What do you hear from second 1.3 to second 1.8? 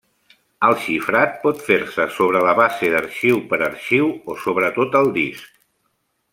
pot